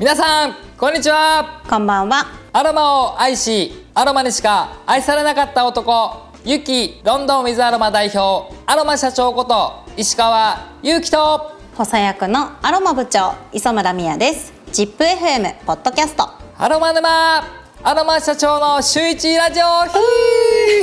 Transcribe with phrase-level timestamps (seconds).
[0.00, 2.24] 皆さんこんにちはこんばんは。
[2.54, 14.54] アロマを愛しアロマにしか愛されなかった男ユキロンドンウィズアロマ代表アロマ社長こと石川祐希と補佐役のアロマ部長磯村美也です。
[14.72, 16.30] ジップ FM ポッドキャスト。
[16.56, 19.64] アロマ沼アロマ社長の週一ラジオ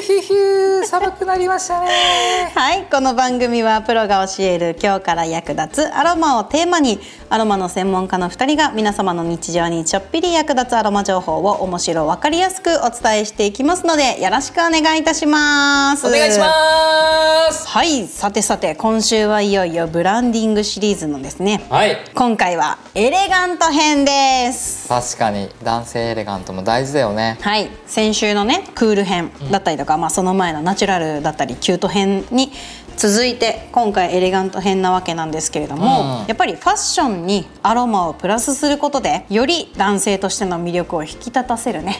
[0.01, 2.51] ヒューヒュー寒くなりましたね。
[2.55, 16.07] はい、この番組はプロが教える今日から役立つアロマをテーマにアロマの専門家の2人が皆様の日常にちょっぴり役立つアロマ情報を面白分かりやすくお伝えしていきますのでよろしくお願いいたします。
[16.07, 17.67] お願いします。
[17.67, 21.63] はいさてさて今週はいよいよブランディングシリーズのですね。
[21.69, 21.97] はい。
[22.15, 24.89] 今回はエレガント編です。
[24.89, 27.37] 確かに男性エレガントも大事だよね。
[27.41, 27.69] はい。
[27.85, 32.51] 先週のねクール編だったりとか、まあ、その前のナチュラルだったりキュート編に
[32.97, 36.27] 続いて今回エレガント編なわけなんですけれども、うん。
[36.27, 41.99] やっぱりファッションにアロマをプラスすることでより男性としての魅力を引き立たせるね、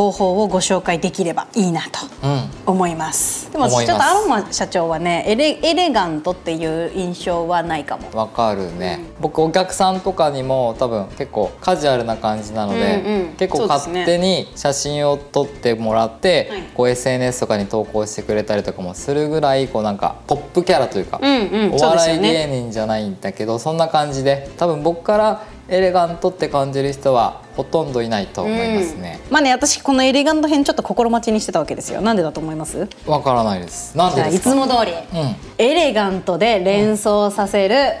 [0.00, 2.32] 方法をご紹介できればいいなとうん。
[2.32, 3.50] うん思います。
[3.50, 3.86] でも思います。
[3.86, 8.08] ちょっとアロマ社長はねエレエレガントっていう印象はないかも。
[8.12, 13.34] わかるね、僕お客さんとかにも多分結構カジュアルな感じなので、うんうん。
[13.34, 21.72] 結構勝手に写真を撮ってもらって、はいこう SNS とかに投稿してくれたりとかもするぐらいこうなんかポップキャラというか、うんうん。
[21.72, 29.20] お笑い芸人じゃないんだけどそんな感じで多分僕からエレガントって感じる人はほとんどいないと思いますね。
[29.30, 32.00] まあね私このエレガント編ちょっと心待ちにしてたわけですよ。
[32.00, 32.88] なんでだと思います？
[33.06, 33.96] わ、からないです。
[33.96, 34.50] なんでですか？
[34.50, 35.36] つも通り、うん。
[35.58, 37.92] エレガントで連想させる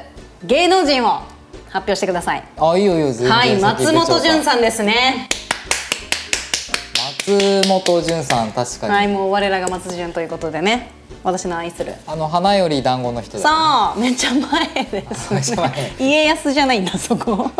[0.44, 1.20] 芸能人を
[1.68, 2.42] 発表してください。
[2.58, 5.28] あいいよいいよ全然はい松本潤んさんですね
[7.30, 10.90] 松本潤さん確かに、はいもう我らが松潤ということでね。
[11.22, 11.94] 私の愛する。
[12.06, 13.94] あの花より団子の人だよね。
[13.94, 15.68] そうめっちゃ前です めっちゃ前。
[15.70, 17.50] ね家康じゃないんだそこ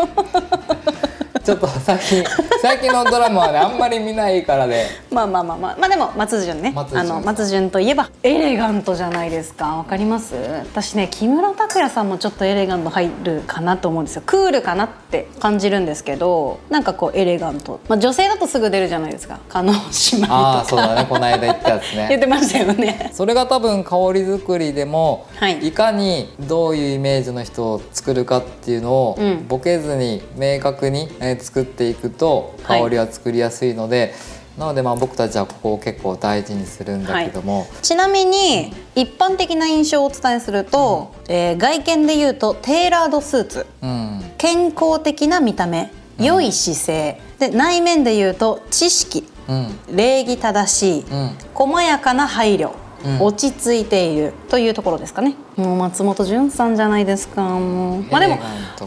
[1.43, 2.23] ちょっと最近
[2.61, 5.77] 最近のドラマはねあんまり見ないからでまあまあまあまあ。
[5.79, 6.71] まあでも松潤ね。
[6.75, 6.99] 松潤。
[6.99, 9.77] あの松潤といえばエレガントじゃないですか。
[9.77, 10.35] わかります？
[10.71, 14.23] 私ね木村拓哉さんもちょっとエレガント入るかなと思うんですよ。
[14.25, 19.39] クールかなって感じるんですけどなんかこうエレガント、まあ、女性だとすぐ出るじゃないですか。
[19.49, 20.35] 加納姉妹とか。
[20.37, 21.05] ああそうだね。
[21.09, 23.09] この間言ったやつ 言っねてましたよね。
[23.13, 25.57] それが多分香り作りでも、はい。
[25.67, 29.47] い、かにどういうイメージの人を作るかっていうのを、うん。
[29.47, 32.89] ボケずに明確に、えー作っていくと香はい。
[32.91, 34.13] りは作りやすいので、
[34.57, 43.65] なのでまあ僕たちはここを結構大事にするんだけども、ちなみに一般的な印象をお伝えすると、えー外見で言うとテーラードスーツ。
[43.81, 44.21] うん。
[44.37, 45.91] 健康的な見た目。
[46.19, 49.27] 良い姿勢、で内面で言うと知識。
[49.47, 49.79] うん。
[49.95, 51.31] 礼儀正しい、うん。
[51.53, 52.75] 細やかな配慮、うん
[53.19, 55.35] 落ち着いているというところですかね。
[55.55, 58.03] もう松本潤さんじゃないですかもう。
[58.03, 58.39] まあでも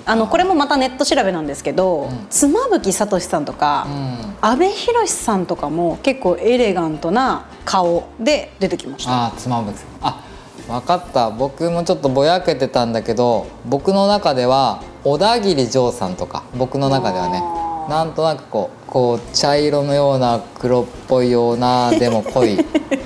[0.04, 4.34] あのこれもまたネット調べなんですけど、妻夫木聡さんとか、うん。
[4.40, 9.10] 阿部寛さんとかも結構エレガントな顔で出てきました。
[9.10, 9.88] ああ妻夫木さん。
[10.02, 10.24] あ
[10.68, 11.30] 分かった。
[11.30, 17.42] 僕もちょっとぼやけてたんだけど僕の中では小田切丈さんとか僕の中ではね
[17.88, 22.58] なんとなくこうこう茶色のような黒っぽいようなでも濃い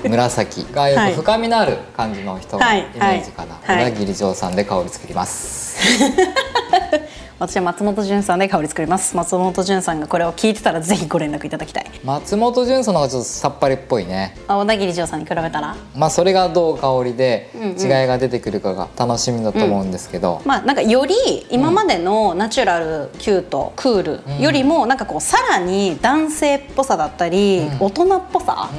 [0.07, 1.13] 紫 がよはい。
[1.13, 2.79] く深みのある感じの人がはい。
[2.79, 5.77] イメージかな、小田切丈さんで香り作ります
[7.39, 9.15] 私は松本潤さんで香り作ります。
[9.15, 11.85] 松本潤さんがこれを聞いてたらぜひご連絡いただきたい。
[12.03, 14.35] 松本潤さんの方がちょっとさっぱりっぽいね。
[14.49, 15.77] あ小田切丈さんに比べたら？
[15.95, 17.79] まあそれがどう香りでうんうん。
[17.79, 21.15] 違いが出てくるかが楽しみだと思うんですけど、まあなんかより
[21.49, 27.77] 今までのナチュラル、キュートクールよりもなんかこうさらに男性っぽさだったり、うん。
[27.79, 28.69] 大人っぽさ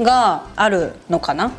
[0.00, 1.50] があるのかな、っ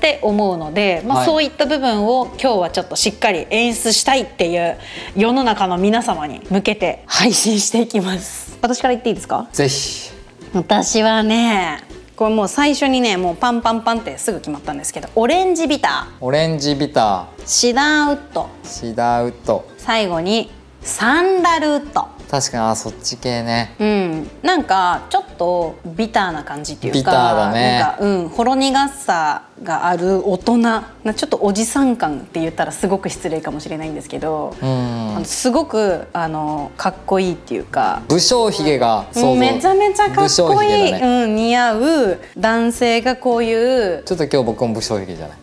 [0.00, 1.26] て思うので、まあ、はい。
[1.26, 4.78] そういった部分を今日はちょっとしっかり演出したいっていう
[5.16, 7.88] 世の中の皆様に向けて配信してい。
[7.88, 9.48] きます私から言っていいですか？
[9.52, 10.10] ぜひ。
[10.54, 11.82] 私はね
[12.14, 17.46] これもう最初にねもうパンパンパンってすぐ決まったんですけどオレンジビタオレンジビター。
[17.46, 18.42] シダーウッド。
[18.62, 19.64] ーシダーウッド。
[19.78, 20.50] 最後に
[20.82, 23.74] サンダルウッド確かにあそっち系ね。
[23.80, 27.80] うん、なんかちょっとビターな感じっていうかビターだね。
[27.80, 30.84] なんか、うん、ほろ苦さがある大人な
[31.16, 35.16] ちょっとおじさん感って言ったらすごく失礼かもしれないんですけど、うん。
[35.16, 39.26] あのすごくあのかっこいいっていうか武将髭が想像。
[39.26, 44.04] もうめちゃめちゃかっこいい、ねうん、似合う男性がこういう。
[44.04, 45.38] ちょっと今日僕も武将髭じゃない。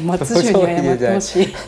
[0.02, 1.48] 松潤に謝ってほしい。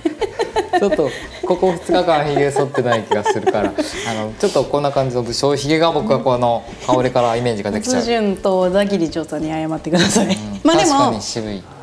[0.79, 1.11] ちょっと
[1.57, 3.73] ここ2日間ひげ剃ってない気がするから。
[3.73, 10.61] あのちょっとこんな感じの武将ひげが僕はこの香りからイメージができちゃう、ズジュンと小田切長さんに謝ってください、うん。
[10.65, 11.21] まあでも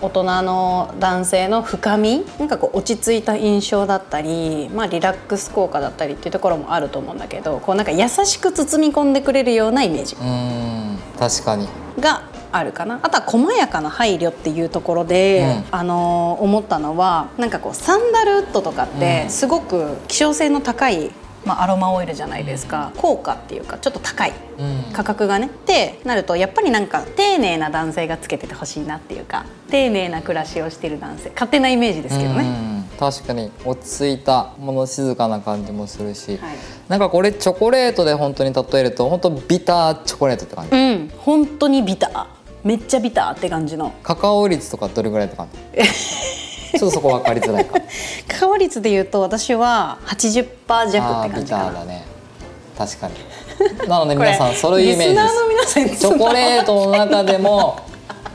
[0.02, 2.26] 大人の男性の深み？
[2.40, 10.16] なんかこう落ち着いた印象だったり、まあ、リラックス効果だったりっていうところもあると思うんだけどこうなんか優しく包み込んでくれるようなイメージ。
[10.16, 11.68] うーん確かに。
[12.00, 13.00] があるかな。
[13.02, 19.30] あとは細やかな配慮っていうところで、あのー思ったのはなんかこうサンダルウッドとかってうん。
[19.30, 21.12] すごく希少性の高い、
[21.46, 22.92] まあ、アロマオイルじゃないですか。
[22.98, 24.94] 効果っていうかちょっと高いうん。
[24.94, 32.44] 価格がねってなるとやっぱりなんか丁寧な男性がつけててほしいなっていうか丁寧な暮らしをしてる男性勝手なイメージですけどね。
[32.44, 32.46] う
[32.76, 32.80] ん。
[33.00, 36.58] 確かに落ち着いた物静かな感じもするし、はい。
[36.90, 43.94] なんかこれチョコレートで本当に例えると本当ビターチョコレートって感じ、うん、本当にビターめっちゃビターって感じの。
[44.04, 45.48] カカオ率とかどれぐらいとか
[46.72, 47.80] ちょっとそこ分かりづらいか。
[48.28, 51.64] カカオ率で言うと私は80%弱って感じかな。
[51.66, 52.04] ターだね。
[52.78, 53.88] 確かに。
[53.88, 57.78] なので皆さんそういうイメージですチョコレートの中でも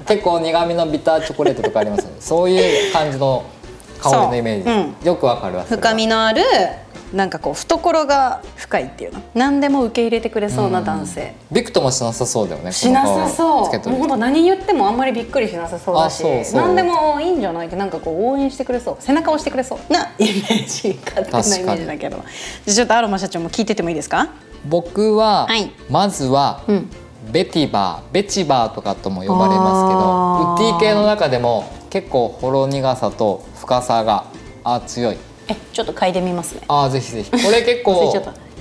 [0.06, 2.16] 結構苦味のビターチョコレートとかありますよね。
[2.20, 3.44] そういう感じの
[4.02, 5.06] 香りのイメージ、そう。
[5.06, 6.42] よくわかるわ深みのある
[7.14, 9.22] なんかこう懐が深いっていうの。
[9.34, 13.88] 何でも受け入れてくれそうな男性、ビクともしなさそうだよねしなさそう。
[13.90, 16.24] もうほんと何言ってもあんまりびっくりしなさそうだし
[16.54, 18.96] 何でもいいんじゃないってなんかこう応援してくれそう。
[18.98, 22.16] 背中を押してくれそうなイメージ勝手なイメージだけど。
[22.66, 24.28] じゃあちょっとアロマ社長も聞いててもいいですか？
[24.66, 25.70] 僕は、はい。
[25.88, 26.90] まずは、うん。
[27.30, 34.26] ベティバーベチバーとかとも呼ばれますけどウッディ系の中でも結構ほろ苦さと深さが
[34.62, 35.16] あ強い
[35.48, 36.62] えちょっと嗅いでみますね。
[36.68, 37.30] あーぜひぜひ。
[37.30, 38.12] これ結構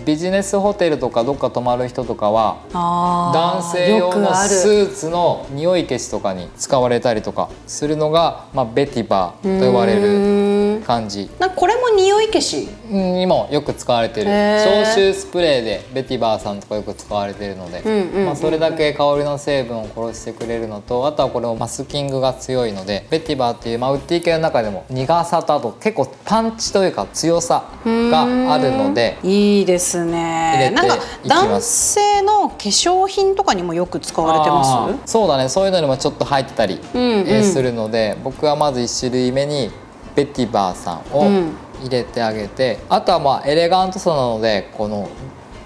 [0.06, 11.30] ビジネスホテルとかどっか泊まる人とかは男性用のスーツの匂い消しとかに使われたりとかするのが、まあ、ベティバーと呼ばれうる感じ。
[11.40, 12.68] なんかこれも匂い消し？
[12.90, 14.28] にもよく使われてる。
[14.28, 17.82] 消臭スプレーでベティバーさんとかよく使われてるので、
[18.26, 30.72] まあ、それだけ香りの成分を殺してくれるのとあとはこれもマスキングが強いのでベティバーっていう、まあ、ウッディ系の中でも苦さとあと結構パンチというか強さがあるのでいいですね。
[30.76, 35.50] なんか男性の化粧品とかにもよく使われてあまーそうだね。
[35.50, 37.28] そういうのにもちょっと入ってたり、うんうん。
[37.28, 39.70] えーするので僕はまず1種類目に
[40.16, 41.54] ベティバーさんをうん。
[41.82, 45.10] 入れてあげて、あとはまあエレガントさなのでこの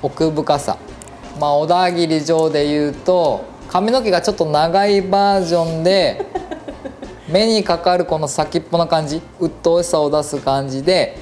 [0.01, 0.77] 奥深さ。
[1.39, 6.25] まあ小田切城で言うと髪の毛がちょっと長いバージョンで
[7.29, 11.19] 目にかかるこの先っぽの感じ鬱陶しさを出す感じで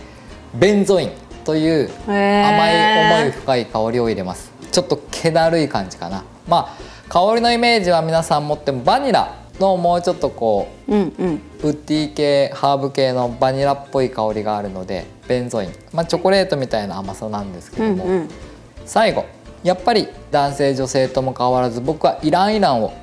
[0.54, 1.12] ベンゾイン
[1.44, 4.52] という甘い思い深い香りを入れます。
[4.72, 6.24] ちょっと気だるい感じかな。
[6.48, 11.42] まあ香りのイメージは皆さん持ってもバニラのもうちょっとこうんうん。
[11.64, 15.72] うウッディ系ハーブ系のバニラっぽい香りがあるのでベンゾイン。
[15.94, 18.30] まあチョコレートみたいな甘さなんですけども、うんうん。
[18.86, 19.26] 最後
[19.64, 22.94] やっぱり男性女性とも変わらず僕はイランイランを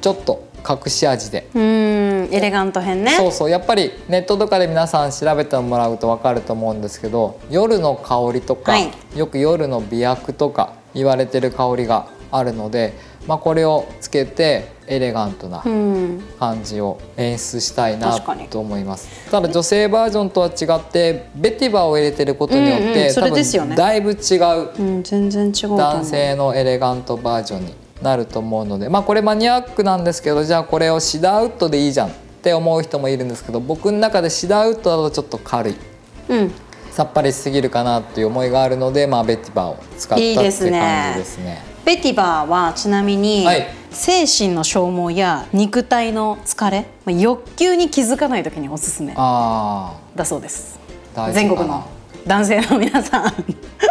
[0.00, 1.48] ちょっと隠し味で。
[1.54, 3.12] うーんエレガント編ね。
[3.12, 3.50] そうそう。
[3.50, 8.90] やっぱりネットとかで皆さん調べてもらうと分かると思うんですけど夜の香りとか、はい。
[9.14, 12.94] よく夜の美薬とか言われてる香りがあるので、
[13.26, 16.22] まあ、これをつけてエレガントなうん。
[16.38, 18.18] 感じを演出したいな
[18.50, 19.30] と思います。
[19.30, 23.58] ただ女性バージョンとは違ってベティバを入れてることによって、うんうんね。
[23.58, 35.74] 分だいぶ違ううん全然違う男性のエレガントバージョンになると思うのでまあこれマニアックなんですけどじゃあこれをシダーウッドでいいじゃんって思う人もいるんですけど僕の中でシダーウッドだとちょっと軽い。
[36.28, 36.52] うん。
[36.90, 41.14] さっぱりしすぎるかなっていう思いがあるので、まあ、ベティバを使ったって感じいいですね。
[41.16, 41.62] ですね。
[41.84, 50.78] ベティバーはちなみに、はい精神の消耗や肉体の疲れ、まあ、欲求に気づかない時におすすめあだそうです。
[51.32, 51.88] 全国の
[52.26, 53.32] 男性の皆さん。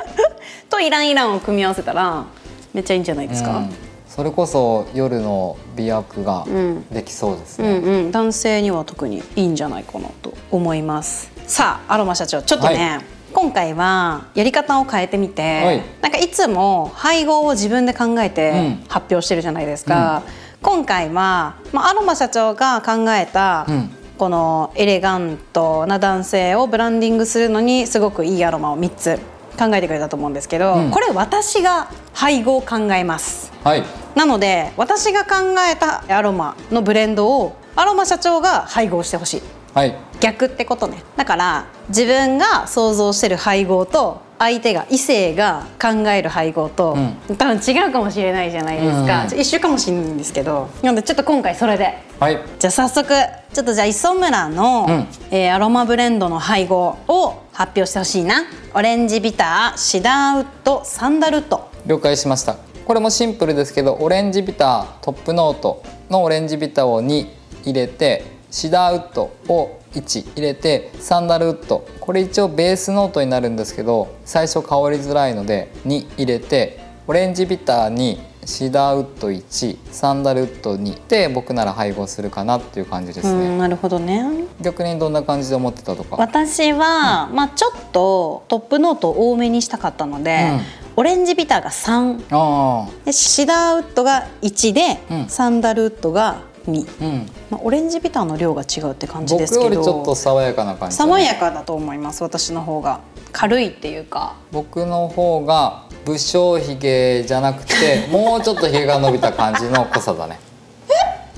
[0.70, 2.26] とイランイランを組み合わせたら
[2.74, 3.70] めっちゃいいんじゃないですか、うん。
[4.08, 6.84] それこそ夜の美薬がん。
[6.92, 7.70] できそうですね。
[7.70, 11.32] うんうん、男性には特にいいんじゃないかなと思います。
[11.48, 13.13] さあアロマ社長ちょっとね、はい
[13.44, 15.84] 今回はやり方を変えてみて、はい。
[16.02, 18.86] なんかいつも配合を自分で考えてうん。
[18.88, 20.24] 発表してるじゃないですか、
[20.62, 23.90] 今回は、まあ、アロマ社長が考えた、うん。
[24.18, 29.20] このエレガントな男性をブランディングするのにすごくいいアロマを3つ
[29.60, 30.92] 考えてくれたと思うんですけど、うん。
[30.92, 33.52] これ私が配合を考えます。
[33.66, 33.84] はい。
[34.16, 39.42] なので私が考えたアロマのブレンドをアロマ社長が配合してほしい
[39.74, 39.96] はい。
[40.20, 41.04] 逆ってことね。
[41.18, 46.98] だから自分が想像してる配合と相手が異性が考える配合と、
[47.38, 49.40] 多分違うかもしれないじゃないですか、うん。
[49.40, 50.70] 一緒かもしれないんですけど。
[50.82, 51.98] なのでちょっと今回それで。
[52.20, 52.40] はい。
[52.60, 53.14] じゃあ早速
[53.54, 55.08] ちょっとじゃあ磯村の、うん。
[55.32, 58.44] えーアロマブレンドの配合を発表してほしいな。
[58.74, 61.70] オレンジビターシダーウッドサンダルウッド。
[61.86, 62.58] 了解しました。
[62.86, 67.28] これもシンプルですけどオレンジビタートップノートのオレンジビターを2
[67.64, 71.88] 入れてシダーウッドを1入れてサンダルウッド。
[72.00, 84.24] これ一応ベースノートになるんですけど最初香りづらいので2入れてオレンジビター2シダーウッド1サンダルウッド2で僕なら配合するかなっていう感じですね、うんなるほどね。
[84.62, 86.16] 逆にどんな感じで思ってたとか？
[86.18, 90.52] 私は、まあちょっとトップノートを多めにしたかったので、
[90.96, 95.28] オレンジビターが3あでシダーウッドが1で、うん。
[95.28, 97.30] サンダルウッドが2、あうん。
[97.50, 99.64] まあ、オレンジビターの量が違うって感じ僕ですけど。
[99.64, 103.02] よりちょっと爽やかな感じだね、爽やかだと思います私の方が。
[103.32, 104.36] 軽いっていうか。
[104.52, 110.40] 僕の方が武将髭じゃなくてもうちょっと髭が伸びた感じの濃さだね。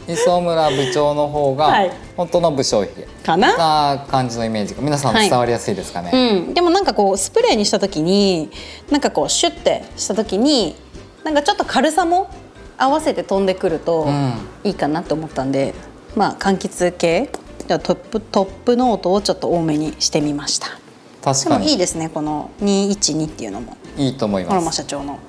[0.07, 1.91] 磯村部長の方がはい。
[2.15, 3.07] 本当の武将髭。
[3.23, 3.57] かな？
[3.95, 5.29] な感じのイメージが皆さんはい。
[5.29, 6.11] 伝わりやすいですかね、
[6.47, 8.51] うん、でもなんかこうスプレーにした時に
[8.91, 10.75] なんかこうシュッてした時に
[11.23, 12.29] なんかちょっと軽さも
[12.77, 14.33] 合わせて飛んでくるとうん。
[14.63, 15.73] いいかなと思ったんで、
[16.15, 17.29] まあ柑橘系。
[17.67, 20.67] じゃあトップトップノートをちょっと多めにしてみました。
[20.67, 20.73] で
[21.21, 21.65] 確かに。
[21.65, 23.77] もいいですねこの212っていうのも。
[23.97, 24.75] いいと思います。
[24.75, 25.19] 社長の。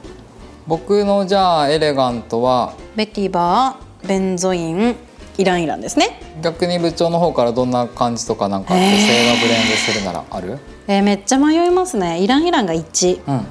[0.66, 4.96] 僕のじゃあエレガントはベティバーベンゾイン
[5.38, 10.58] イランイランですね、逆に部長の方からどんな感じとかなんか女性がブレンドするならある？
[10.88, 12.20] えーめっちゃ迷いますね。
[12.20, 13.46] イランイランが1うん。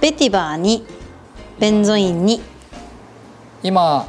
[0.00, 0.84] ベティバー2
[1.58, 2.40] ベンゾイン2
[3.64, 4.06] 今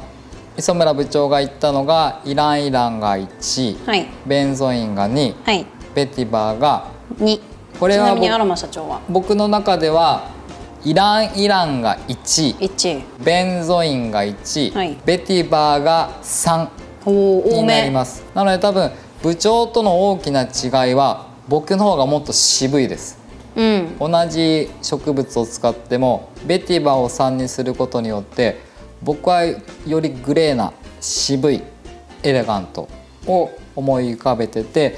[0.58, 4.06] 磯村部長が言ったのがイランイランが1、はい。
[4.26, 5.66] ベンゾインが2はい。
[5.94, 7.40] ベティバーが2
[7.80, 9.00] これは僕ちなみにアロマ社長は？
[9.08, 10.28] 僕の中では
[10.84, 14.98] イランイランが1 1ベンゾインが1、はい。
[15.06, 16.68] ベティバーが3
[17.06, 18.22] おー多になりめます。
[18.34, 18.90] なので多分
[19.22, 23.18] 部長との大きな違いは僕の方がもっと渋いです。
[23.56, 23.96] うん。
[23.98, 28.66] 同じ植物を使ってもベティバを3にすることによって
[29.02, 31.62] 僕はよりグレーな渋い
[32.22, 32.88] エレガント
[33.26, 34.96] を思い浮かべてて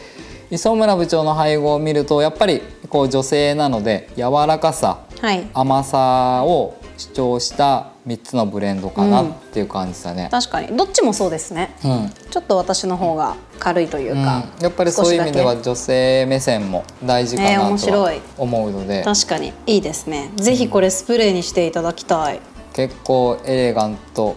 [0.51, 5.49] 磯村部長の配合を見るとやっぱりこう女性なので柔らかさはい。
[5.53, 10.29] 甘さを主張した3つのブレンドかなっていう感じだね。
[10.31, 10.77] 確かに。
[10.77, 11.75] どっちもそうですね。
[11.85, 12.13] うん。
[12.31, 14.25] ちょっと私の方が軽いといううん。
[14.25, 18.21] か、やっぱりそういう意味では女性目線も大事かねなとは面白い。
[18.37, 19.53] 思うので、だけ確かに。
[19.67, 20.31] いいですね。
[20.37, 22.41] ぜひこれスプレーにしていただきたい
[22.73, 24.37] 結構エレガント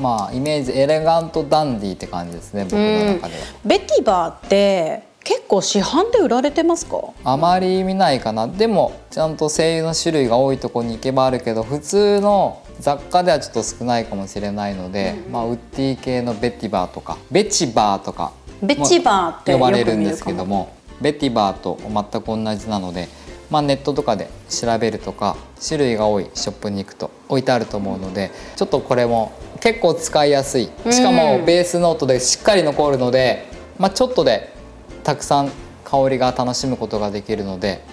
[0.00, 3.40] まあイメージエレガントダンディって感じですね僕の中では。
[3.64, 6.98] ベティバーって結構市販で売られてますか？
[7.24, 8.48] あまり見ないかな。
[8.48, 23.08] でもちゃんと精油の種類が多いところに行けばあるけど普通の雑貨ではちょっと少ないかもしれないので、まあ、ウッディ系のベティバーとかベチバーとかベチバーって呼ばれるんですけどもベティバーと全く同じなので、
[23.50, 30.70] まあ、ネットとかで調べるとか種類が多いショップに行くと置いてあると思うのでちょっとこれも結構使いやすい。
[30.90, 33.46] しかもベースノートでしっかり残るので、
[33.78, 34.52] まあ、ちょっとで
[35.02, 35.50] たくさん
[35.84, 37.84] 香りが楽しむことができるので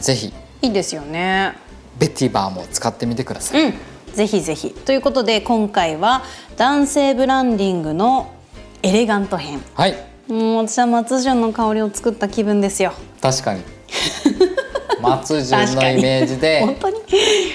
[0.00, 1.54] ぜひいいですよね。
[1.98, 3.66] ベティバーも使ってみてください。
[3.66, 3.74] うん。
[4.12, 4.70] ぜひぜひ。
[4.70, 6.24] ということで今回は
[6.56, 8.32] 男性ブランディングの
[8.82, 9.62] エレガント編。
[9.74, 9.94] はい。
[10.28, 12.92] もう私は松潤の香りを作った気分ですよ。
[13.20, 13.73] 確かに
[15.10, 16.96] 松潤のイメージで 本当に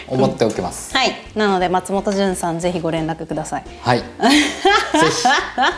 [0.07, 0.95] 思っておきます。
[0.95, 3.99] はいなので松本潤さんぜひご連絡くださいはい。
[3.99, 5.27] ぜひ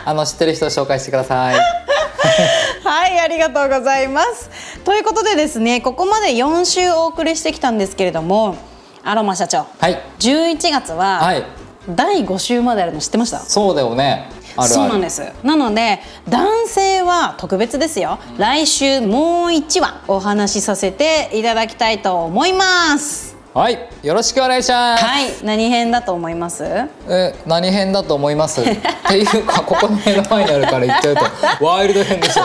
[0.04, 1.56] あの知ってる人を紹介してください。
[2.84, 4.50] はいありがとうございます
[4.84, 8.56] ということでですねここまで4週お送りしてきたんですけれども
[9.04, 10.00] アロマ社長はい。
[10.18, 11.44] 11月ははい。
[11.88, 13.40] 第5週まであるの知ってました？
[13.40, 14.30] そうだよね。
[14.56, 14.68] ある。
[14.68, 23.78] そうなんですなので男性は特別ですよ来週もう1話お話しさせていただきたいと思いますはい。
[24.02, 25.04] よろしくお願いします。
[25.04, 26.64] はい何編だと思います？
[27.06, 28.62] え、何編だと思います？
[28.62, 31.16] っていうか、ここの目の前にあるから言っちゃう
[31.58, 32.44] と、ワイルド編でしょ。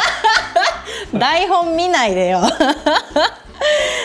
[1.17, 2.41] 台本見ないでよ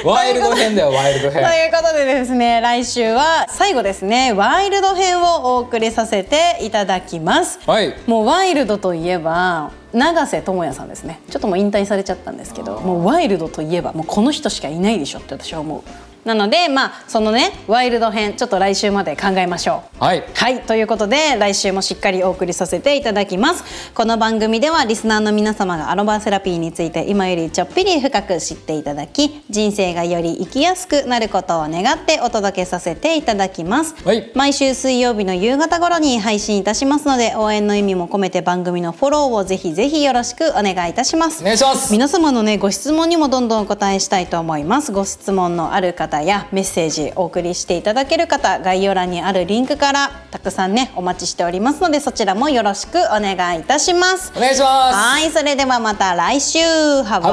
[0.04, 1.68] ワイルド編だよ、ワイルドとい編。
[1.68, 7.94] うことでですね来週は最後ですねワイルド編をお送りさせていただきますはい。
[8.06, 15.82] もうワイルドといえば永瀬智也さんですねちょっともう引退されちゃったんですけどもうワイルドといえばもうこの人しかいないでしょって私は思う
[16.24, 20.04] なのでまあそのねワイルド編ちょっと来週まで考えましょう。
[20.04, 20.24] はい。
[20.34, 20.60] はい。
[20.60, 23.92] ということで来週もしっかりお送りさせていただきます。
[23.92, 34.30] この番組ではリスナーの皆様がアロマセラピーについて今よりちょっぴり深く知っていただき人生がより生きやすくなることを願ってお届けさせていただきます、はい。
[34.34, 41.42] 毎週水曜日の夕方頃に配信いたしますので応援の意味も込めて番組のフォローをぜひぜひよろしくお願いいたします。
[41.42, 41.92] お願いします。
[41.92, 44.92] 皆様のねご質問にもどんどんお答えしたいと思います。
[44.92, 54.32] ご質問のある方やメッセージお送りしていただける方概要欄にあるリンクからたくさんねお待ちしておりますのでそちらもよろしくお願いいたします。
[54.36, 54.96] お願いします。
[54.96, 56.58] はいそれではまた来週。
[56.58, 57.32] Have a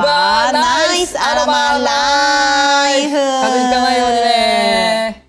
[0.54, 5.29] nice アロマライフ風邪ひかないようにね